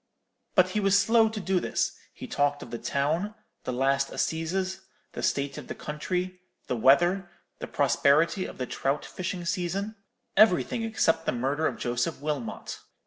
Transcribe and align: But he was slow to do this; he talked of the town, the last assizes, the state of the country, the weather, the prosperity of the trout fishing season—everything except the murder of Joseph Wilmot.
But 0.55 0.69
he 0.69 0.79
was 0.79 0.97
slow 0.99 1.29
to 1.29 1.39
do 1.39 1.59
this; 1.59 1.95
he 2.11 2.25
talked 2.25 2.63
of 2.63 2.71
the 2.71 2.79
town, 2.79 3.35
the 3.65 3.71
last 3.71 4.09
assizes, 4.09 4.79
the 5.11 5.21
state 5.21 5.59
of 5.59 5.67
the 5.67 5.75
country, 5.75 6.41
the 6.65 6.75
weather, 6.75 7.29
the 7.59 7.67
prosperity 7.67 8.45
of 8.47 8.57
the 8.57 8.65
trout 8.65 9.05
fishing 9.05 9.45
season—everything 9.45 10.81
except 10.81 11.27
the 11.27 11.31
murder 11.31 11.67
of 11.67 11.77
Joseph 11.77 12.19
Wilmot. 12.19 12.79